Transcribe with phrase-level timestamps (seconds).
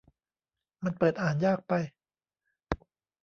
[0.83, 1.73] มันเปิดอ่านยากไป